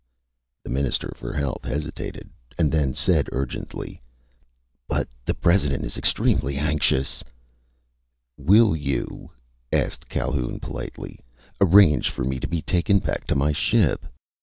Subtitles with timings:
[0.63, 4.01] The Minister for Health hesitated, and then said urgently:
[4.87, 7.23] "But the President is extremely anxious"
[8.49, 9.29] "Will you,"
[9.71, 11.19] asked Calhoun politely,
[11.61, 14.07] "arrange for me to be taken back to my ship?"